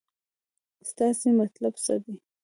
[0.89, 2.15] ستاسې مطلب څه دی.